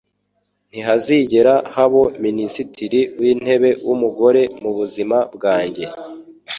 [0.69, 5.83] Ntihazigera habo Minisitiri w’intebe w’umugore mu buzima bwanjye"